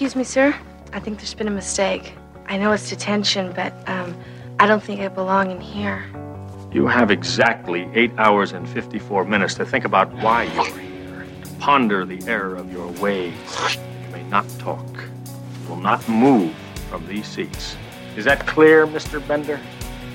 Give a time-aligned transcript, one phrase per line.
[0.00, 0.54] Excuse me, sir?
[0.94, 2.14] I think there's been a mistake.
[2.46, 4.16] I know it's detention, but um,
[4.58, 6.06] I don't think I belong in here.
[6.72, 11.50] You have exactly 8 hours and 54 minutes to think about why you're here, to
[11.58, 13.34] ponder the error of your ways.
[13.74, 14.88] You may not talk.
[14.88, 16.54] You will not move
[16.88, 17.76] from these seats.
[18.16, 19.20] Is that clear, Mr.
[19.28, 19.60] Bender?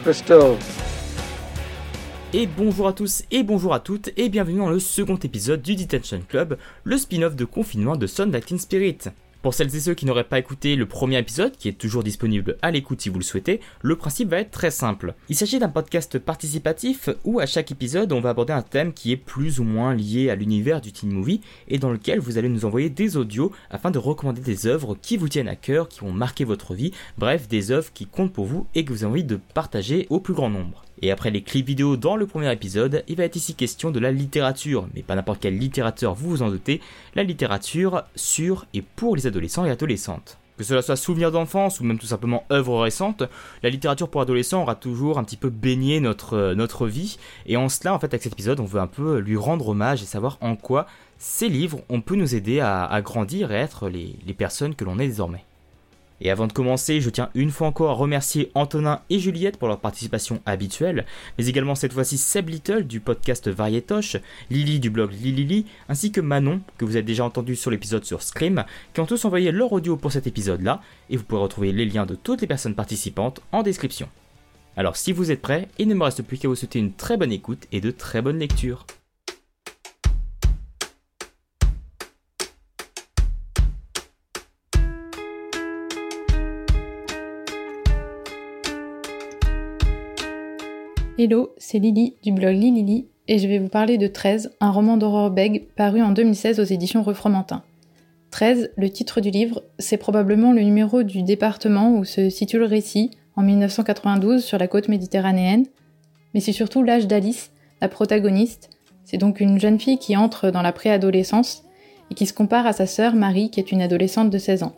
[0.02, 0.58] Crystal.
[2.34, 5.76] Et bonjour à tous et bonjour à toutes et bienvenue dans le second épisode du
[5.76, 9.12] Detention Club, le spin-off de confinement de Sound Acting Spirit.
[9.46, 12.58] Pour celles et ceux qui n'auraient pas écouté le premier épisode, qui est toujours disponible
[12.64, 15.14] à l'écoute si vous le souhaitez, le principe va être très simple.
[15.30, 19.12] Il s'agit d'un podcast participatif où à chaque épisode on va aborder un thème qui
[19.12, 22.50] est plus ou moins lié à l'univers du teen movie et dans lequel vous allez
[22.50, 26.02] nous envoyer des audios afin de recommander des œuvres qui vous tiennent à cœur, qui
[26.02, 29.12] ont marqué votre vie, bref des œuvres qui comptent pour vous et que vous avez
[29.12, 30.86] envie de partager au plus grand nombre.
[31.06, 34.00] Et après les clips vidéo dans le premier épisode, il va être ici question de
[34.00, 36.82] la littérature, mais pas n'importe quelle littérature, vous vous en doutez,
[37.14, 40.40] la littérature sur et pour les adolescents et adolescentes.
[40.58, 43.22] Que cela soit souvenir d'enfance ou même tout simplement œuvre récente,
[43.62, 47.70] la littérature pour adolescents aura toujours un petit peu baigné notre, notre vie, et en
[47.70, 50.40] cela, en fait, avec cet épisode, on veut un peu lui rendre hommage et savoir
[50.42, 50.88] en quoi
[51.20, 55.08] ces livres, on peut nous aider à, grandir et être les personnes que l'on est
[55.08, 55.46] désormais.
[56.22, 59.68] Et avant de commencer, je tiens une fois encore à remercier Antonin et Juliette pour
[59.68, 61.06] leur participation habituelle,
[61.38, 64.18] mais également cette fois-ci Seb Little du podcast Varietoche,
[64.50, 68.22] Lily du blog Lilili, ainsi que Manon, que vous avez déjà entendu sur l'épisode sur
[68.22, 68.64] Scream,
[68.94, 72.06] qui ont tous envoyé leur audio pour cet épisode-là, et vous pourrez retrouver les liens
[72.06, 74.08] de toutes les personnes participantes en description.
[74.78, 77.18] Alors si vous êtes prêts, il ne me reste plus qu'à vous souhaiter une très
[77.18, 78.86] bonne écoute et de très bonnes lectures.
[91.18, 94.98] Hello, c'est Lily du blog Lilili et je vais vous parler de 13, un roman
[94.98, 97.64] d'horreur bègue paru en 2016 aux éditions Refromentin.
[98.32, 102.66] 13, le titre du livre, c'est probablement le numéro du département où se situe le
[102.66, 105.68] récit en 1992 sur la côte méditerranéenne,
[106.34, 108.70] mais c'est surtout l'âge d'Alice, la protagoniste.
[109.06, 111.64] C'est donc une jeune fille qui entre dans la préadolescence
[112.12, 114.76] et qui se compare à sa sœur Marie qui est une adolescente de 16 ans.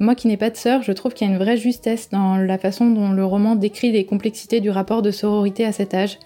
[0.00, 2.36] Moi qui n'ai pas de sœur, je trouve qu'il y a une vraie justesse dans
[2.36, 6.18] la façon dont le roman décrit les complexités du rapport de sororité à cet âge,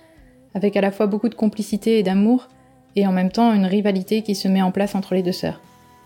[0.54, 2.48] avec à la fois beaucoup de complicité et d'amour,
[2.96, 5.62] et en même temps une rivalité qui se met en place entre les deux sœurs.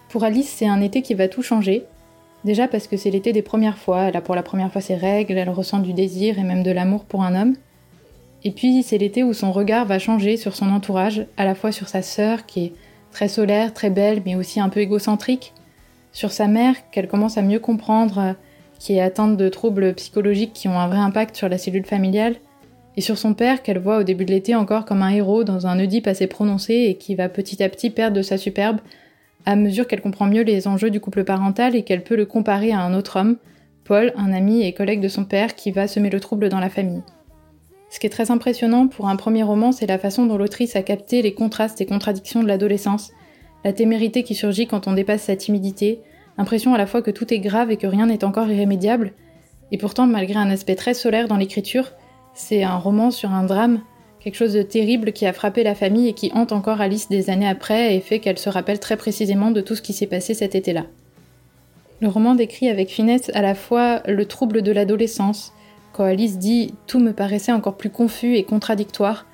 [0.08, 1.82] Pour Alice, c'est un été qui va tout changer.
[2.44, 4.94] Déjà parce que c'est l'été des premières fois, elle a pour la première fois ses
[4.94, 7.56] règles, elle ressent du désir et même de l'amour pour un homme.
[8.44, 11.72] Et puis c'est l'été où son regard va changer sur son entourage, à la fois
[11.72, 12.72] sur sa sœur qui est
[13.10, 15.52] très solaire, très belle, mais aussi un peu égocentrique,
[16.16, 18.32] sur sa mère qu'elle commence à mieux comprendre, euh,
[18.78, 22.36] qui est atteinte de troubles psychologiques qui ont un vrai impact sur la cellule familiale,
[22.96, 25.66] et sur son père qu'elle voit au début de l'été encore comme un héros dans
[25.66, 28.78] un Oedipe assez prononcé et qui va petit à petit perdre de sa superbe
[29.44, 32.72] à mesure qu'elle comprend mieux les enjeux du couple parental et qu'elle peut le comparer
[32.72, 33.36] à un autre homme,
[33.84, 36.70] Paul, un ami et collègue de son père qui va semer le trouble dans la
[36.70, 37.02] famille.
[37.90, 40.82] Ce qui est très impressionnant pour un premier roman, c'est la façon dont l'autrice a
[40.82, 43.12] capté les contrastes et contradictions de l'adolescence,
[43.66, 45.98] la témérité qui surgit quand on dépasse sa timidité,
[46.38, 49.10] l'impression à la fois que tout est grave et que rien n'est encore irrémédiable,
[49.72, 51.90] et pourtant malgré un aspect très solaire dans l'écriture,
[52.32, 53.80] c'est un roman sur un drame,
[54.20, 57.28] quelque chose de terrible qui a frappé la famille et qui hante encore Alice des
[57.28, 60.32] années après et fait qu'elle se rappelle très précisément de tout ce qui s'est passé
[60.32, 60.84] cet été-là.
[62.00, 65.52] Le roman décrit avec finesse à la fois le trouble de l'adolescence,
[65.92, 69.26] quand Alice dit tout me paraissait encore plus confus et contradictoire,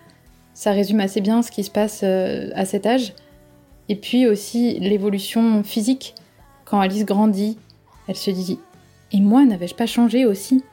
[0.54, 3.12] ça résume assez bien ce qui se passe euh, à cet âge,
[3.92, 6.14] et puis aussi l'évolution physique.
[6.64, 7.58] Quand Alice grandit,
[8.08, 8.58] elle se dit
[9.12, 10.64] Et moi, n'avais-je pas changé aussi?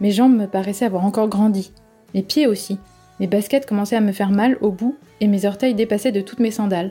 [0.00, 1.70] Mes jambes me paraissaient avoir encore grandi.
[2.14, 2.78] Mes pieds aussi.
[3.20, 6.40] Mes baskets commençaient à me faire mal au bout et mes orteils dépassaient de toutes
[6.40, 6.90] mes sandales.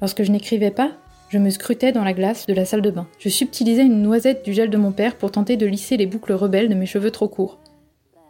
[0.00, 0.92] Lorsque je n'écrivais pas,
[1.28, 3.06] je me scrutais dans la glace de la salle de bain.
[3.18, 6.32] Je subtilisais une noisette du gel de mon père pour tenter de lisser les boucles
[6.32, 7.58] rebelles de mes cheveux trop courts.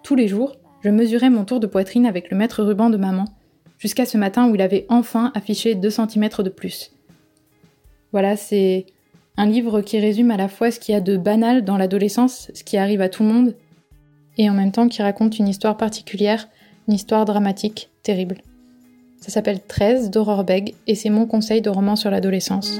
[0.03, 3.26] Tous les jours, je mesurais mon tour de poitrine avec le mètre ruban de maman
[3.82, 6.93] jusqu'à ce matin où il avait enfin affiché 2 cm de plus.
[8.12, 8.87] Voilà, c'est
[9.37, 12.52] un livre qui résume à la fois ce qu'il y a de banal dans l'adolescence,
[12.55, 13.56] ce qui arrive à tout le monde,
[14.38, 16.49] et en même temps qui raconte une histoire particulière,
[16.87, 18.43] une histoire dramatique, terrible.
[19.20, 22.78] Ça s'appelle 13 d'Aurore Beg et c'est mon conseil de roman sur l'adolescence.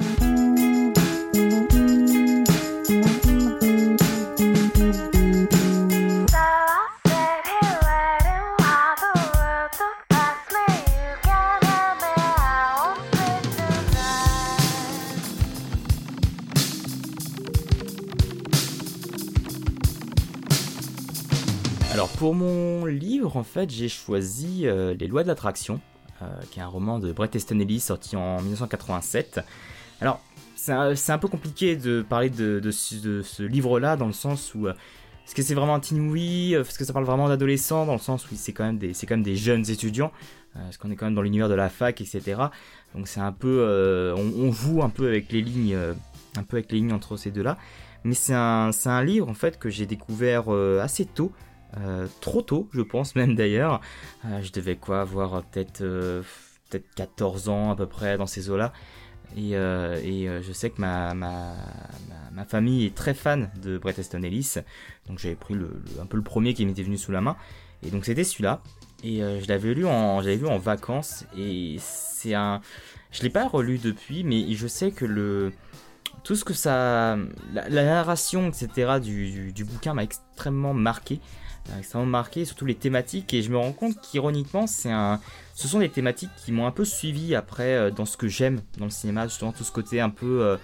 [22.19, 25.81] Pour mon livre, en fait, j'ai choisi euh, Les lois de l'attraction,
[26.23, 29.41] euh, qui est un roman de Bret Easton Ellis sorti en 1987.
[30.01, 30.21] Alors,
[30.57, 35.43] c'est un, peu compliqué de parler de, ce livre-là dans le sens où est-ce que
[35.43, 38.53] c'est vraiment un teen Est-ce que ça parle vraiment d'adolescents Dans le sens où c'est
[38.53, 40.13] quand même des, c'est quand même des jeunes étudiants.
[40.55, 42.43] Parce qu'on est quand même dans l'univers de la fac, etc.
[42.95, 45.77] Donc c'est un peu, on, joue un peu avec les lignes,
[46.37, 47.59] un peu avec les lignes entre ces deux-là.
[48.05, 50.49] Mais c'est un, un livre en fait que j'ai découvert
[50.81, 51.33] assez tôt.
[51.79, 53.81] Euh, trop tôt, je pense même d'ailleurs.
[54.27, 56.23] Euh, je devais quoi avoir peut-être euh,
[56.71, 58.73] peut-être 14 ans à peu près dans ces eaux-là.
[59.37, 61.55] Et, je sais que ma, ma,
[62.33, 64.57] ma, famille est très fan de Bret Easton Ellis.
[65.09, 67.37] Donc j'avais pris le, un peu le premier qui m'était venu sous la main.
[67.83, 68.63] Et donc c'était celui-là.
[69.03, 71.25] Et je l'avais lu en lu en vacances.
[71.37, 72.61] Et c'est un.
[73.11, 75.53] Je l'ai pas relu depuis, mais je sais que le
[76.25, 77.17] tout ce que ça.
[77.55, 79.01] La, narration, etc.
[79.03, 81.21] du, du bouquin m'a extrêmement marqué
[81.79, 85.21] extrêmement marqué, surtout les thématiques, et je me rends compte qu'ironiquement, c'est un,
[85.55, 88.61] ce sont des thématiques qui m'ont un peu suivi après euh, dans ce que j'aime
[88.79, 90.57] dans le cinéma, justement tout ce côté un peu, euh,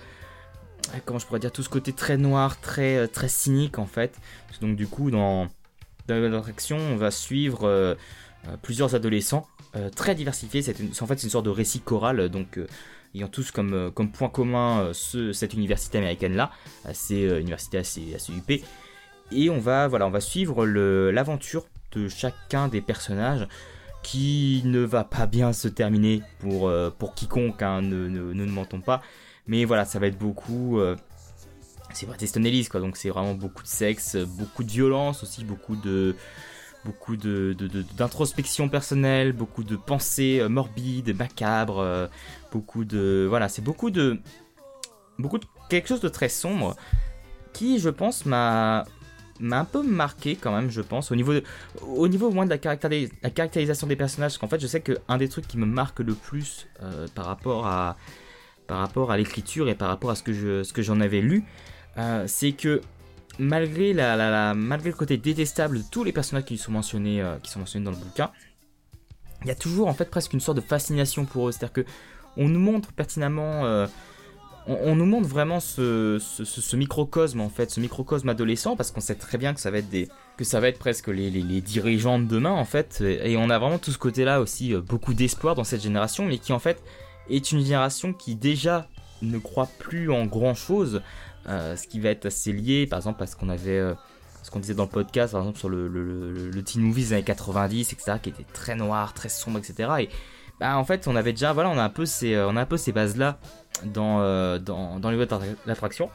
[1.04, 4.16] comment je pourrais dire, tout ce côté très noir, très euh, très cynique en fait.
[4.60, 5.48] Donc du coup, dans
[6.08, 7.96] dans l'attraction, on va suivre
[8.62, 9.46] plusieurs adolescents
[9.94, 10.62] très diversifiés.
[10.62, 12.58] C'est en fait une sorte de récit choral, donc
[13.14, 16.50] ayant tous comme, comme point commun ce, cette université américaine là,
[16.94, 18.64] c'est université assez, assez huppée
[19.32, 23.48] et on va, voilà, on va suivre l'aventure de chacun des personnages
[24.02, 29.02] qui ne va pas bien se terminer pour, euh, quiconque, hein, ne, mentons pas.
[29.46, 30.78] Mais voilà, ça va être beaucoup...
[30.78, 30.96] Euh,
[31.92, 35.74] c'est Easton Ellis, quoi, donc c'est vraiment beaucoup de sexe, beaucoup de violence aussi, beaucoup
[35.74, 36.14] de
[36.84, 37.56] beaucoup de,
[37.96, 42.08] d'introspection personnelle, beaucoup de pensées euh, morbides, macabres,
[42.52, 44.20] beaucoup de voilà, c'est beaucoup de
[45.18, 46.76] beaucoup de quelque chose de très sombre
[47.52, 48.84] qui, je pense, m'a
[49.40, 51.32] m'a un peu marqué quand même, je pense, au niveau,
[51.82, 52.56] au niveau moins de la,
[53.22, 56.00] la caractérisation des personnages, parce qu'en fait, je sais qu'un des trucs qui me marque
[56.00, 57.96] le plus euh, par rapport à,
[58.66, 61.20] par rapport à l'écriture et par rapport à ce que je, ce que j'en avais
[61.20, 61.44] lu,
[61.96, 62.80] euh, c'est que
[63.38, 67.36] malgré la, la, malgré le côté détestable de tous les personnages qui sont mentionnés, euh,
[67.42, 68.30] qui sont mentionnés dans le bouquin,
[69.42, 71.84] il y a toujours en fait presque une sorte de fascination pour eux, c'est-à-dire que
[72.36, 73.64] on nous montre pertinemment
[74.68, 76.20] on, nous montre vraiment ce,
[76.76, 79.88] microcosme en fait, ce microcosme adolescent, parce qu'on sait très bien que ça va être
[79.88, 81.30] des, que ça va être presque les,
[81.60, 85.14] dirigeants de demain en fait, et on a vraiment tout ce côté-là aussi euh, beaucoup
[85.14, 86.82] d'espoir dans cette génération, mais qui en fait
[87.30, 88.88] est une génération qui déjà
[89.22, 91.02] ne croit plus en grand chose,
[91.48, 93.94] euh, ce qui va être assez lié, par exemple parce qu'on avait euh,
[94.42, 97.92] ce qu'on disait dans le podcast, par exemple sur le, teen movie des années 90,
[97.92, 99.90] etc., qui était très noir, très sombre, etc.
[100.00, 100.08] Et
[100.60, 102.66] bah, en fait, on avait déjà, voilà, on a un peu ces, on a un
[102.66, 103.38] peu ces bases là
[103.84, 105.26] dans, euh, dans, dans les voies
[105.66, 106.10] d'attraction.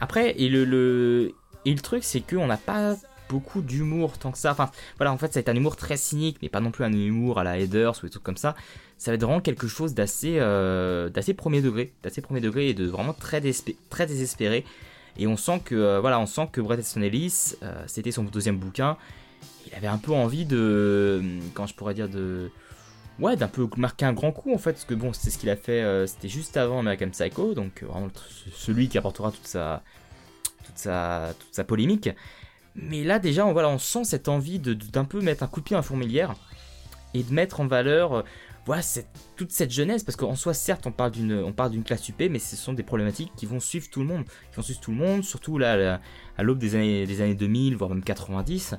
[0.00, 1.32] Après, et le, le,
[1.64, 2.96] et le truc, c'est qu'on n'a pas
[3.28, 4.52] beaucoup d'humour tant que ça.
[4.52, 6.84] Enfin, voilà, en fait, ça va être un humour très cynique, mais pas non plus
[6.84, 8.54] un humour à la Headers ou des trucs comme ça.
[8.98, 12.74] Ça va être vraiment quelque chose d'assez, euh, d'assez premier degré, d'assez premier degré et
[12.74, 13.42] de vraiment très,
[13.90, 14.64] très désespéré.
[15.16, 17.54] Et on sent que, euh, voilà, on sent que Brett Easton Ellis,
[17.86, 18.96] c'était son deuxième bouquin.
[19.66, 21.22] Il avait un peu envie de,
[21.54, 22.50] quand je pourrais dire de,
[23.18, 25.50] ouais, d'un peu marquer un grand coup en fait, parce que bon, c'est ce qu'il
[25.50, 28.08] a fait, euh, c'était juste avant American Psycho, donc euh, vraiment
[28.52, 29.82] celui qui apportera toute sa,
[30.64, 32.10] toute sa, toute sa polémique.
[32.74, 35.64] Mais là déjà, on, on sent cette envie de, d'un peu mettre un coup de
[35.64, 36.34] pied à la fourmilière
[37.14, 38.22] et de mettre en valeur, euh,
[38.66, 38.82] voilà,
[39.36, 42.20] toute cette jeunesse, parce qu'en soi, certes, on parle d'une, on parle d'une classe UP,
[42.30, 44.90] mais ce sont des problématiques qui vont suivre tout le monde, qui vont suivre tout
[44.90, 46.00] le monde, surtout là,
[46.38, 48.74] à l'aube des années, des années 2000, voire même 90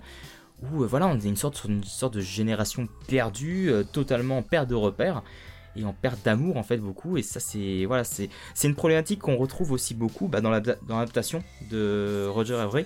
[0.61, 4.41] où euh, voilà, on est une sorte, une sorte de génération perdue, euh, totalement en
[4.41, 5.23] perte de repères
[5.75, 7.17] et en perte d'amour en fait beaucoup.
[7.17, 11.43] Et ça c'est voilà, c'est c'est une problématique qu'on retrouve aussi beaucoup bah, dans l'adaptation
[11.69, 12.85] de Roger Avery,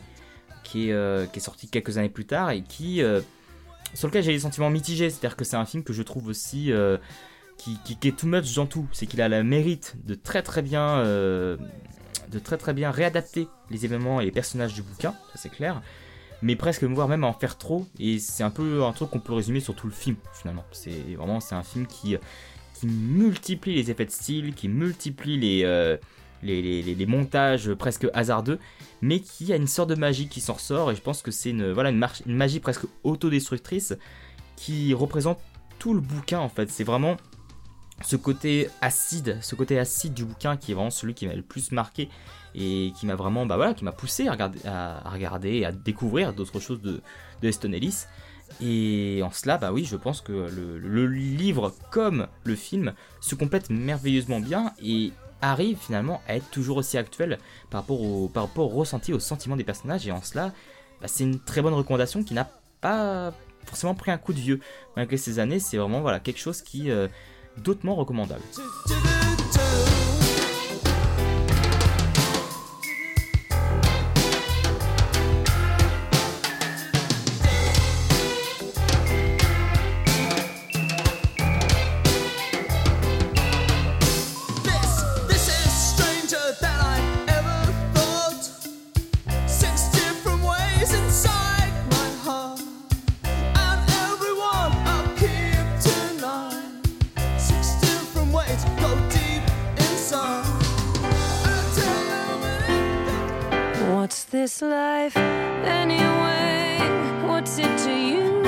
[0.63, 3.01] qui est euh, qui est sorti quelques années plus tard et qui
[3.93, 5.09] sur lequel j'ai des sentiments mitigés.
[5.09, 6.71] C'est-à-dire que c'est un film que je trouve aussi
[7.57, 8.87] qui, qui, est too much dans tout.
[8.91, 13.85] C'est qu'il a le mérite de très très bien de très très bien réadapter les
[13.85, 15.81] événements et les personnages du bouquin, ça c'est clair
[16.41, 17.85] mais presque voire même en faire trop.
[17.99, 20.65] Et c'est un peu un truc qu'on peut résumer sur tout le film finalement.
[20.71, 22.17] C'est vraiment c'est un film qui
[22.79, 25.97] qui multiplie les effets de style, qui multiplie les, euh,
[26.43, 28.57] les, les, montages presque hasardeux,
[29.01, 30.91] mais qui a une sorte de magie qui s'en ressort.
[30.91, 33.95] Et je pense que c'est une voilà une, une magie presque autodestructrice
[34.55, 35.39] qui représente
[35.77, 36.69] tout le bouquin en fait.
[36.69, 37.17] C'est vraiment
[38.01, 41.41] ce côté acide, ce côté acide du bouquin qui est vraiment celui qui m'a le
[41.41, 42.09] plus marqué
[42.55, 45.71] et qui m'a vraiment, bah voilà, qui m'a poussé à regarder, à, regarder et à
[45.71, 47.01] découvrir d'autres choses de,
[47.41, 48.05] de Eston Ellis.
[48.61, 53.69] Et en cela, bah oui, je pense que le, livre comme le film se complètent
[53.69, 57.37] merveilleusement bien et arrive finalement à être toujours aussi actuel
[57.69, 60.07] par rapport au, par rapport au ressenti, au sentiment des personnages.
[60.07, 60.51] Et en cela,
[61.01, 62.49] bah, c'est une très bonne recommandation qui n'a
[62.81, 63.33] pas
[63.65, 64.59] forcément pris un coup de vieux.
[64.95, 66.89] Malgré ces années, c'est vraiment voilà, quelque chose qui...
[66.89, 67.07] Euh,
[67.59, 68.41] d'autrement recommandable.
[104.39, 105.17] This life
[105.65, 106.77] anyway?
[107.27, 108.41] What's it to you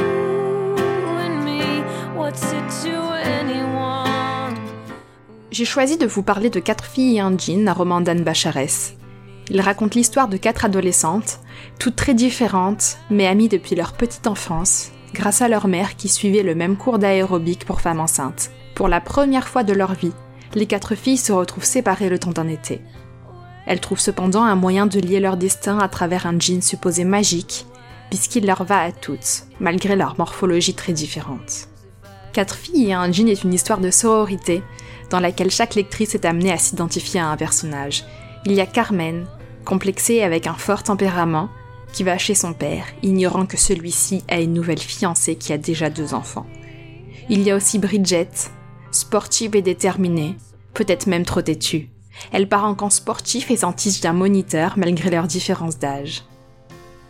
[1.20, 1.84] and me?
[2.16, 4.56] What's it to anyone?
[5.52, 8.94] J'ai choisi de vous parler de Quatre filles et un jean, un roman d'Anne Bacharès.
[9.50, 11.42] Il raconte l'histoire de quatre adolescentes,
[11.78, 16.44] toutes très différentes, mais amies depuis leur petite enfance, grâce à leur mère qui suivait
[16.44, 18.52] le même cours d'aérobic pour femmes enceintes.
[18.76, 20.14] Pour la première fois de leur vie,
[20.56, 22.80] les quatre filles se retrouvent séparées le temps d'un été.
[23.66, 27.66] Elles trouvent cependant un moyen de lier leur destin à travers un jean supposé magique,
[28.10, 31.68] puisqu'il leur va à toutes, malgré leur morphologie très différente.
[32.34, 34.64] Quatre filles et un jean est une histoire de sororité,
[35.10, 38.06] dans laquelle chaque lectrice est amenée à s'identifier à un personnage.
[38.46, 39.28] Il y a Carmen,
[39.66, 41.50] complexée avec un fort tempérament,
[41.92, 45.90] qui va chez son père, ignorant que celui-ci a une nouvelle fiancée qui a déjà
[45.90, 46.48] deux enfants.
[47.30, 48.30] Il y a aussi Bridget,
[48.92, 50.36] sportive et déterminée,
[50.74, 51.90] peut-être même trop têtue.
[52.32, 56.24] Elle part en camp sportif et s'entiche d'un moniteur malgré leurs différences d'âge.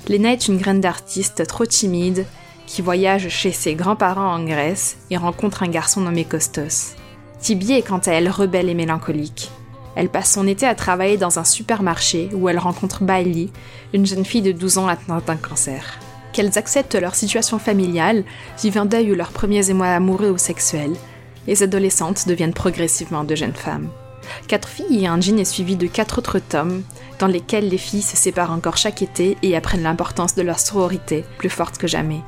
[0.10, 2.26] Lena est une graine d'artiste trop timide
[2.66, 6.96] qui voyage chez ses grands-parents en Grèce et rencontre un garçon nommé Costos.
[7.40, 9.52] Tibi est quant à elle rebelle et mélancolique.
[9.96, 13.50] Elle passe son été à travailler dans un supermarché où elle rencontre Bailey,
[13.94, 16.00] une jeune fille de 12 ans atteinte d'un cancer.
[16.32, 18.24] Qu'elles acceptent leur situation familiale,
[18.62, 20.96] vivent un deuil ou leurs premiers émois amoureux ou sexuels,
[21.48, 23.90] les adolescentes deviennent progressivement de jeunes femmes.
[24.48, 26.84] Quatre filles et un jean est suivi de quatre autres tomes,
[27.20, 31.24] dans lesquels les filles se séparent encore chaque été et apprennent l'importance de leur sororité,
[31.38, 32.22] plus forte que jamais.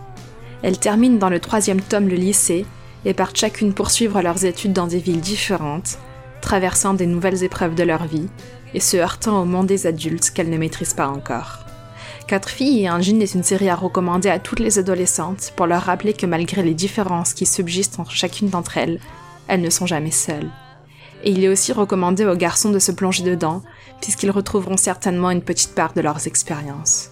[0.62, 2.66] Elles terminent dans le troisième tome le lycée
[3.06, 5.98] et partent chacune poursuivre leurs études dans des villes différentes,
[6.42, 8.30] traversant des nouvelles épreuves de leur vie
[8.74, 11.60] et se heurtant au monde des adultes qu'elles ne maîtrisent pas encore.
[12.28, 15.68] Quatre filles et un jean est une série à recommander à toutes les adolescentes pour
[15.68, 19.00] leur rappeler que malgré les différences qui subsistent entre chacune d'entre elles,
[19.48, 20.50] elles ne sont jamais seules.
[21.24, 23.64] Et il est aussi recommandé aux garçons de se plonger dedans,
[24.02, 27.10] puisqu'ils retrouveront certainement une petite part de leurs expériences.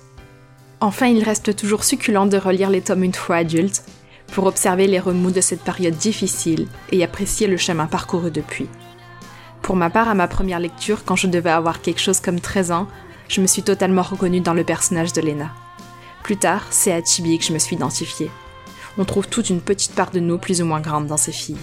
[0.82, 3.84] Enfin, il reste toujours succulent de relire les tomes une fois adultes,
[4.32, 8.68] pour observer les remous de cette période difficile et apprécier le chemin parcouru depuis.
[9.62, 12.72] Pour ma part, à ma première lecture, quand je devais avoir quelque chose comme 13
[12.72, 12.88] ans,
[13.28, 15.52] je me suis totalement reconnue dans le personnage de Lena.
[16.24, 18.32] Plus tard, c'est à Chibi que je me suis identifiée.
[18.98, 21.58] On trouve toute une petite part de nous plus ou moins grande dans ces filles.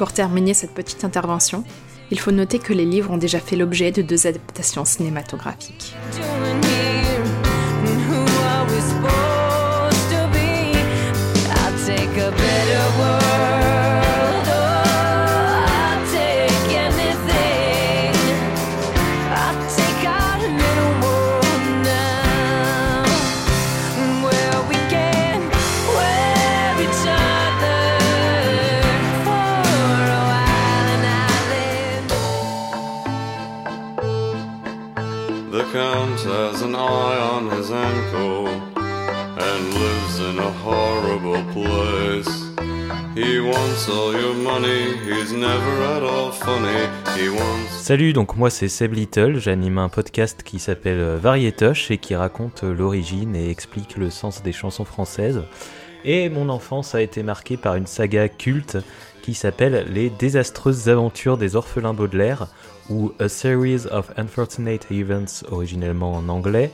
[0.00, 1.62] Pour terminer cette petite intervention,
[2.10, 5.94] il faut noter que les livres ont déjà fait l'objet de deux adaptations cinématographiques.
[47.70, 52.16] Salut, donc moi c'est Seb Little, j'anime un podcast qui s'appelle euh, Varietoche et qui
[52.16, 55.44] raconte euh, l'origine et explique le sens des chansons françaises.
[56.04, 58.78] Et mon enfance a été marquée par une saga culte
[59.22, 62.48] qui s'appelle Les désastreuses aventures des orphelins Baudelaire
[62.90, 66.70] ou A Series of Unfortunate Events originellement en anglais.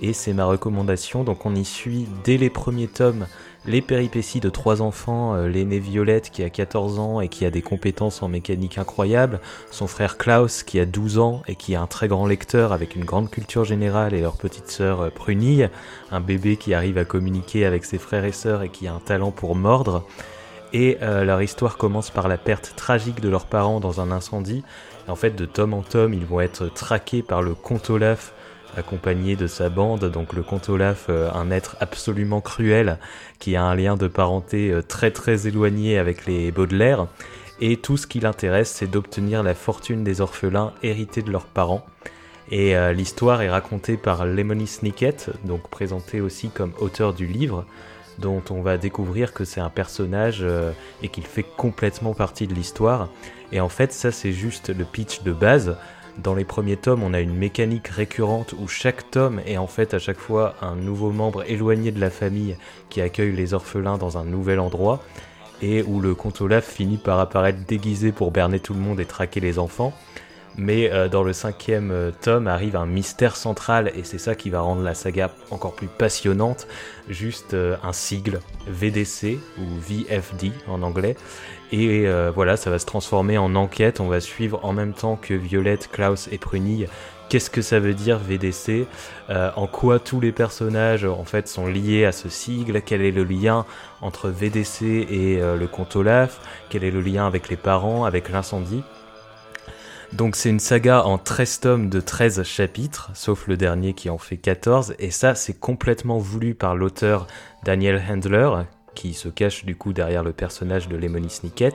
[0.00, 3.26] Et c'est ma recommandation, donc on y suit dès les premiers tomes
[3.66, 7.50] les péripéties de trois enfants, euh, l'aîné Violette qui a 14 ans et qui a
[7.50, 9.40] des compétences en mécanique incroyables,
[9.70, 12.94] son frère Klaus qui a 12 ans et qui est un très grand lecteur avec
[12.94, 15.70] une grande culture générale et leur petite sœur euh, Prunille,
[16.10, 19.00] un bébé qui arrive à communiquer avec ses frères et sœurs et qui a un
[19.00, 20.06] talent pour mordre.
[20.72, 24.64] Et euh, leur histoire commence par la perte tragique de leurs parents dans un incendie.
[25.08, 28.32] En fait, de tome en tome, ils vont être traqués par le comte Olaf,
[28.76, 32.98] accompagné de sa bande, donc le comte Olaf, euh, un être absolument cruel,
[33.38, 37.06] qui a un lien de parenté euh, très très éloigné avec les Baudelaire,
[37.60, 41.86] et tout ce qui l'intéresse, c'est d'obtenir la fortune des orphelins hérités de leurs parents.
[42.50, 47.64] Et euh, l'histoire est racontée par Lemony Snicket, donc présenté aussi comme auteur du livre,
[48.18, 50.44] dont on va découvrir que c'est un personnage
[51.02, 53.08] et qu'il fait complètement partie de l'histoire.
[53.52, 55.76] Et en fait, ça c'est juste le pitch de base.
[56.18, 59.94] Dans les premiers tomes, on a une mécanique récurrente où chaque tome est en fait
[59.94, 62.56] à chaque fois un nouveau membre éloigné de la famille
[62.88, 65.02] qui accueille les orphelins dans un nouvel endroit
[65.60, 69.06] et où le comte Olaf finit par apparaître déguisé pour berner tout le monde et
[69.06, 69.92] traquer les enfants.
[70.56, 74.50] Mais euh, dans le cinquième euh, tome arrive un mystère central et c'est ça qui
[74.50, 76.68] va rendre la saga encore plus passionnante.
[77.08, 81.16] Juste euh, un sigle VDC ou VFD en anglais.
[81.72, 83.98] Et voilà, ça va se transformer en enquête.
[83.98, 86.86] On va suivre en même temps que Violette, Klaus et Prunille
[87.28, 88.86] qu'est-ce que ça veut dire VDC,
[89.28, 93.24] en quoi tous les personnages en fait sont liés à ce sigle, quel est le
[93.24, 93.64] lien
[94.02, 98.84] entre VDC et le comte Olaf, quel est le lien avec les parents, avec l'incendie?
[100.14, 104.18] Donc c'est une saga en 13 tomes de 13 chapitres, sauf le dernier qui en
[104.18, 107.26] fait 14, et ça c'est complètement voulu par l'auteur
[107.64, 108.50] Daniel Handler,
[108.94, 111.74] qui se cache du coup derrière le personnage de Lemony Snicket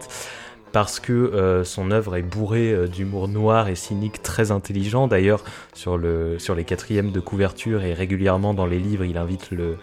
[0.72, 5.08] parce que euh, son œuvre est bourrée euh, d'humour noir et cynique très intelligent.
[5.08, 5.44] D'ailleurs,
[5.74, 9.78] sur, le, sur les quatrièmes de couverture et régulièrement dans les livres, il invite le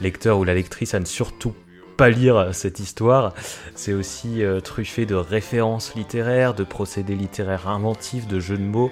[0.00, 1.54] lecteur ou la lectrice à ne surtout
[2.00, 3.32] lire cette histoire.
[3.74, 8.90] C'est aussi euh, truffé de références littéraires, de procédés littéraires inventifs, de jeux de mots.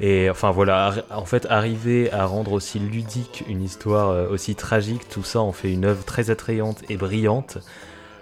[0.00, 5.24] Et enfin voilà, en fait, arriver à rendre aussi ludique une histoire aussi tragique, tout
[5.24, 7.58] ça en fait une œuvre très attrayante et brillante.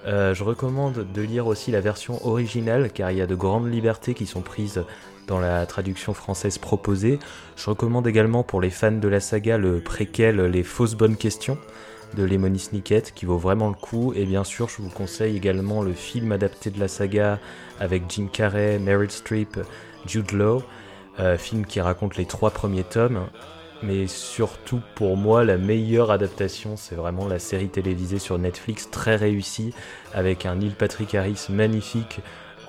[0.06, 3.70] Euh, je recommande de lire aussi la version originale car il y a de grandes
[3.70, 4.84] libertés qui sont prises
[5.26, 7.18] dans la traduction française proposée.
[7.56, 11.58] Je recommande également pour les fans de la saga le préquel Les fausses bonnes questions
[12.16, 14.12] de Lemony Snicket qui vaut vraiment le coup.
[14.14, 17.38] Et bien sûr je vous conseille également le film adapté de la saga
[17.80, 19.58] avec Jim Carrey, Meryl Streep,
[20.06, 20.62] Jude Law,
[21.20, 23.26] euh, film qui raconte les trois premiers tomes.
[23.82, 29.14] Mais surtout pour moi la meilleure adaptation c'est vraiment la série télévisée sur Netflix très
[29.16, 29.72] réussie
[30.12, 32.20] avec un Neil Patrick Harris magnifique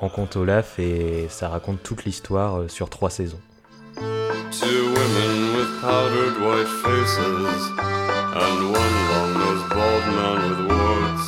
[0.01, 3.39] en compte Olaf et ça raconte toute l'histoire euh, sur trois saisons.
[8.41, 11.27] And one long-nosed bald man with warts.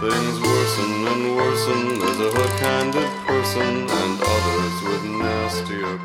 [0.00, 1.98] Things worsen and worsen.
[2.00, 5.98] There's a hook-handed person and others with nastier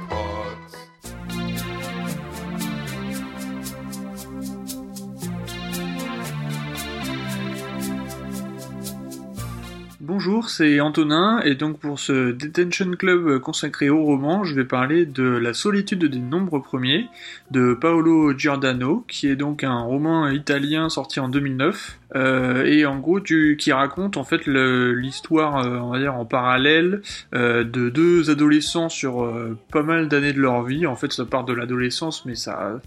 [10.10, 15.06] Bonjour, c'est Antonin, et donc pour ce Detention Club consacré au roman, je vais parler
[15.06, 17.08] de La solitude des nombres premiers
[17.52, 22.98] de Paolo Giordano, qui est donc un roman italien sorti en 2009, euh, et en
[22.98, 27.04] gros qui raconte en fait l'histoire, euh, on va dire en parallèle,
[27.36, 29.32] euh, de deux adolescents sur
[29.72, 30.88] pas mal d'années de leur vie.
[30.88, 32.82] En fait, ça part de l'adolescence, mais ça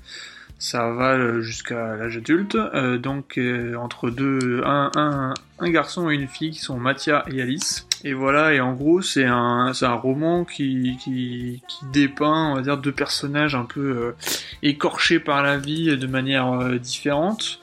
[0.63, 2.55] ça va euh, jusqu'à l'âge adulte.
[2.55, 7.25] Euh, donc euh, entre deux, un, un, un, garçon et une fille qui sont Mathia
[7.33, 7.89] et Alice.
[8.05, 12.79] Et voilà, et en gros c'est un, roman qui, qui, qui, dépeint, on va dire,
[12.79, 14.15] deux personnages un peu
[14.63, 17.61] écorchés par la vie de manière différente.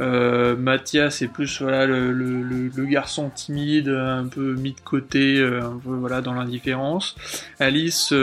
[0.00, 5.78] Euh, Mathias c'est plus voilà le, le, garçon timide, un peu mis de côté, un
[5.82, 7.14] peu voilà dans l'indifférence.
[7.58, 8.14] Alice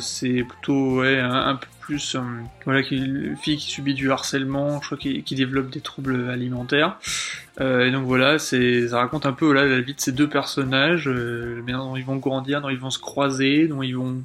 [0.00, 2.20] c'est plutôt un, un, peu plus euh,
[2.64, 6.98] voilà une fille qui subit du harcèlement, je crois qui, développe des troubles alimentaires.
[7.60, 8.56] Euh, et donc voilà, ça
[8.92, 12.68] raconte un peu la vie de ces deux personnages, euh, dont ils vont grandir, dont
[12.68, 14.22] ils vont se croiser, dont ils vont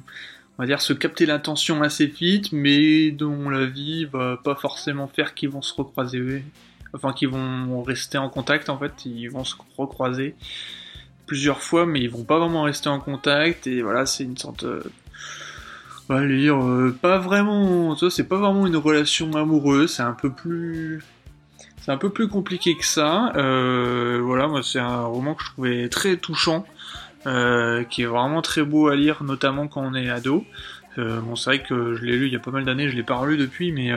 [0.58, 5.08] on va dire se capter l'attention assez vite, mais dont la vie va pas forcément
[5.08, 6.44] faire qu'ils vont se recroiser,
[6.94, 10.34] enfin qu'ils vont rester en contact en fait, ils vont se recroiser
[11.26, 14.64] plusieurs fois, mais ils vont pas vraiment rester en contact, et voilà, c'est une sorte
[16.08, 21.02] va lire, euh, pas vraiment, c'est pas vraiment une relation amoureuse, c'est un peu plus,
[21.80, 23.32] c'est un peu plus compliqué que ça.
[23.36, 26.64] Euh, voilà, moi c'est un roman que je trouvais très touchant,
[27.26, 30.44] euh, qui est vraiment très beau à lire, notamment quand on est ado.
[30.96, 33.02] bon, c'est vrai que je l'ai lu il y a pas mal d'années, je l'ai
[33.02, 33.90] pas relu depuis, mais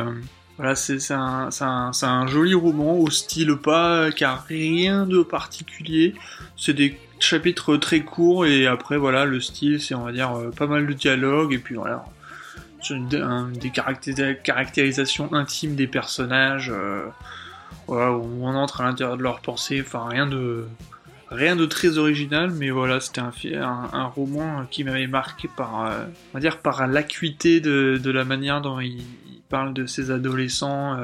[0.59, 6.15] voilà, c'est un, un, un, joli roman au style pas, car rien de particulier.
[6.57, 10.51] C'est des chapitres très courts et après voilà le style c'est on va dire euh,
[10.51, 12.05] pas mal de dialogue et puis voilà
[13.59, 13.71] des
[14.41, 17.05] caractérisations intimes des personnages euh,
[17.87, 20.65] voilà, où on entre à l'intérieur de leurs pensées enfin rien de
[21.29, 26.05] rien de très original mais voilà c'était un, un, roman qui m'avait marqué par euh,
[26.31, 29.03] on va dire par l'acuité de, de, la manière dont il,
[29.49, 30.97] parle de ses adolescents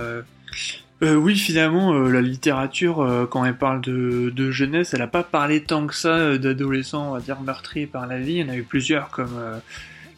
[1.04, 5.08] euh, oui, finalement, euh, la littérature, euh, quand elle parle de, de jeunesse, elle n'a
[5.08, 8.36] pas parlé tant que ça d'adolescents, on va dire, meurtris par la vie.
[8.36, 9.38] Il y en a eu plusieurs, comme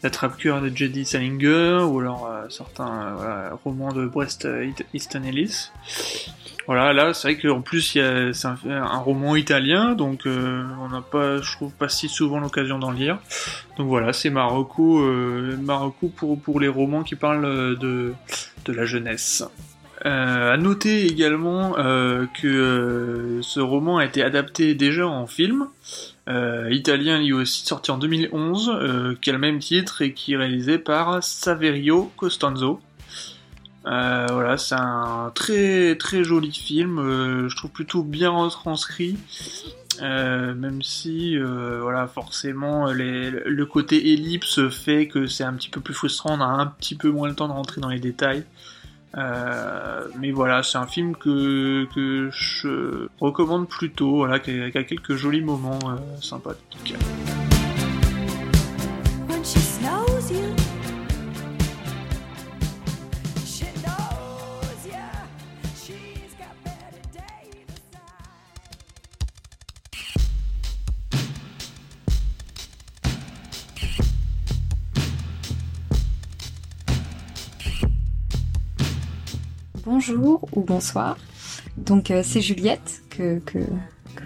[0.04, 1.04] La Trappe-Cœur de J.D.
[1.04, 3.16] Salinger, ou alors certains
[3.64, 4.48] romans de Brest
[4.94, 5.72] Easton Ellis.
[6.68, 11.52] Voilà, là, c'est vrai qu'en plus, c'est un, roman italien, donc on n'a pas, je
[11.54, 13.20] trouve, pas si souvent l'occasion d'en lire.
[13.78, 15.00] Donc voilà, c'est Marocco,
[15.62, 18.14] Marocco pour, les romans qui parlent de,
[18.66, 19.44] de la jeunesse.
[20.06, 25.68] Euh, à noter également euh, que euh, ce roman a été adapté déjà en film,
[26.30, 30.34] euh, italien lui aussi, sorti en 2011, euh, qui a le même titre et qui
[30.34, 32.80] est réalisé par Saverio Costanzo.
[33.88, 36.98] Voilà, c'est un très très joli film,
[37.48, 39.18] je trouve plutôt bien retranscrit.
[40.02, 45.82] Euh, même si, euh, voilà, forcément, le côté ellipse fait que c'est un petit peu
[45.82, 48.44] plus frustrant, on a un petit peu moins le temps de rentrer dans les détails.
[49.18, 51.88] Euh, mais voilà, c'est un film que,
[52.32, 55.96] je recommande plutôt, voilà, qui a, quelques jolis moments euh,
[59.44, 60.57] she
[80.08, 81.18] Bonjour ou bonsoir.
[81.76, 83.42] Donc euh, c'est Juliette que,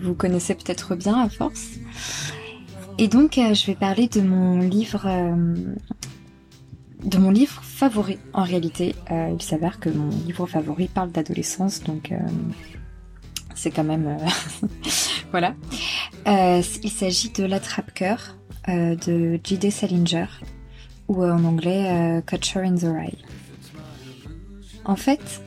[0.04, 1.70] vous connaissez peut-être bien à force.
[3.00, 5.56] Et donc euh, je vais parler de mon livre euh,
[7.04, 8.96] de mon livre favori en réalité.
[9.10, 12.14] Il s'avère que mon livre favori parle d'adolescence donc
[13.56, 14.18] c'est quand même
[15.32, 15.56] voilà.
[16.28, 19.72] Il s'agit de L'attrape-cœur de J.D.
[19.72, 20.28] Salinger
[21.08, 23.18] ou en anglais Catcher in the Rye.
[24.86, 25.42] En fait,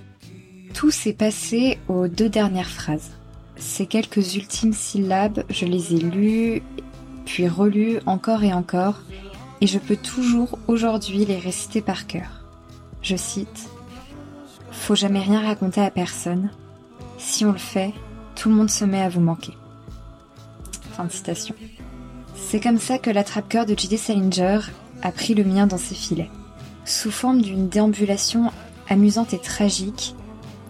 [0.85, 3.13] tout s'est passé aux deux dernières phrases.
[3.57, 6.63] Ces quelques ultimes syllabes, je les ai lues,
[7.25, 9.01] puis relues encore et encore,
[9.63, 12.45] et je peux toujours aujourd'hui les réciter par cœur.
[13.01, 13.71] Je cite
[14.73, 16.51] Faut jamais rien raconter à personne.
[17.17, 17.95] Si on le fait,
[18.35, 19.55] tout le monde se met à vous manquer.
[20.93, 21.55] Fin de citation.
[22.37, 23.97] C'est comme ça que l'attrape-cœur de J.D.
[23.97, 24.59] Salinger
[25.01, 26.31] a pris le mien dans ses filets.
[26.85, 28.53] Sous forme d'une déambulation
[28.91, 30.15] amusante et tragique,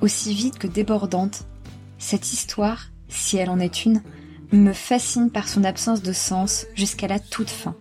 [0.04, 1.44] aussi vide que débordante,
[1.98, 4.02] cette histoire, si elle en est une,
[4.52, 7.74] me fascine par son absence de sens jusqu'à la toute fin.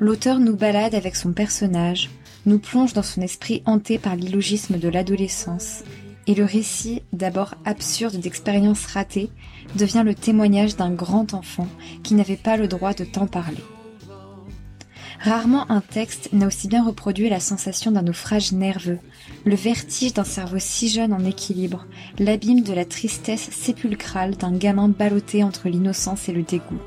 [0.00, 2.10] L'auteur nous balade avec son personnage,
[2.46, 5.84] nous plonge dans son esprit hanté par l'illogisme de l'adolescence,
[6.26, 9.30] et le récit, d'abord absurde d'expériences ratées,
[9.76, 11.68] devient le témoignage d'un grand enfant
[12.02, 13.62] qui n'avait pas le droit de tant parler.
[15.22, 18.98] Rarement un texte n'a aussi bien reproduit la sensation d'un naufrage nerveux,
[19.44, 21.86] le vertige d'un cerveau si jeune en équilibre,
[22.18, 26.80] l'abîme de la tristesse sépulcrale d'un gamin ballotté entre l'innocence et le dégoût.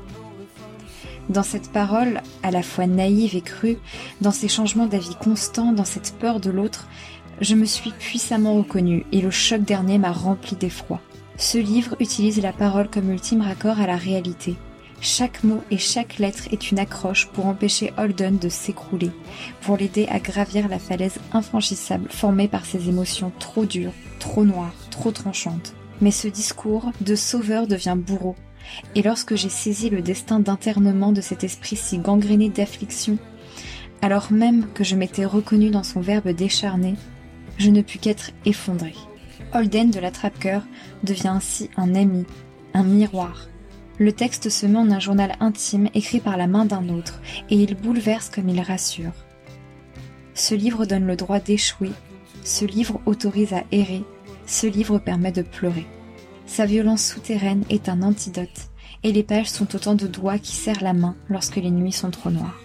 [1.30, 3.78] Dans cette parole, à la fois naïve et crue,
[4.20, 6.88] dans ces changements d'avis constants, dans cette peur de l'autre,
[7.40, 11.00] je me suis puissamment reconnue et le choc dernier m'a rempli d'effroi.
[11.38, 14.56] Ce livre utilise la parole comme ultime raccord à la réalité.
[15.08, 19.12] Chaque mot et chaque lettre est une accroche pour empêcher Holden de s'écrouler,
[19.60, 24.74] pour l'aider à gravir la falaise infranchissable formée par ses émotions trop dures, trop noires,
[24.90, 25.74] trop tranchantes.
[26.00, 28.34] Mais ce discours de sauveur devient bourreau.
[28.96, 33.16] Et lorsque j'ai saisi le destin d'internement de cet esprit si gangréné d'affliction,
[34.02, 36.96] alors même que je m'étais reconnue dans son verbe décharné,
[37.58, 38.96] je ne pus qu'être effondrée.
[39.54, 40.62] Holden de l'attrape-cœur
[41.04, 42.26] devient ainsi un ami,
[42.74, 43.46] un miroir.
[43.98, 47.56] Le texte se met en un journal intime écrit par la main d'un autre, et
[47.56, 49.12] il bouleverse comme il rassure.
[50.34, 51.92] Ce livre donne le droit d'échouer,
[52.44, 54.04] ce livre autorise à errer,
[54.46, 55.86] ce livre permet de pleurer.
[56.46, 58.68] Sa violence souterraine est un antidote,
[59.02, 62.10] et les pages sont autant de doigts qui serrent la main lorsque les nuits sont
[62.10, 62.60] trop noires.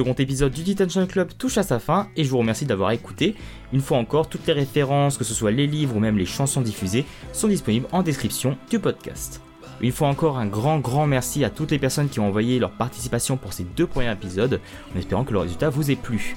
[0.00, 3.34] Second épisode du Detention Club touche à sa fin et je vous remercie d'avoir écouté.
[3.70, 6.62] Une fois encore, toutes les références, que ce soit les livres ou même les chansons
[6.62, 9.42] diffusées, sont disponibles en description du podcast.
[9.82, 12.70] Une fois encore, un grand grand merci à toutes les personnes qui ont envoyé leur
[12.70, 14.58] participation pour ces deux premiers épisodes,
[14.94, 16.34] en espérant que le résultat vous ait plu.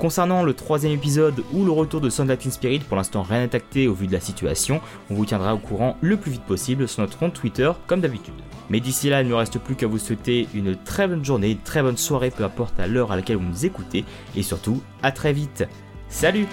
[0.00, 3.54] Concernant le troisième épisode ou le retour de Sound Latin Spirit, pour l'instant rien n'est
[3.54, 6.88] acté au vu de la situation, on vous tiendra au courant le plus vite possible
[6.88, 8.34] sur notre compte Twitter comme d'habitude.
[8.70, 11.52] Mais d'ici là, il ne me reste plus qu'à vous souhaiter une très bonne journée,
[11.52, 14.82] une très bonne soirée, peu importe à l'heure à laquelle vous nous écoutez, et surtout,
[15.02, 15.64] à très vite.
[16.08, 16.46] Salut